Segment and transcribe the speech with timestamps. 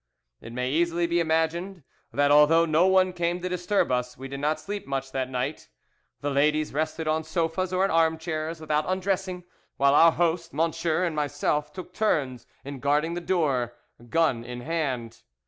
[0.41, 4.39] "It may easily be imagined that although no one came to disturb us we did
[4.39, 5.69] not sleep much that night.
[6.21, 9.43] The ladies rested on sofas or in arm chairs without undressing,
[9.77, 13.75] while our host, M______ and myself took turns in guarding the door,
[14.09, 15.21] gun in hand.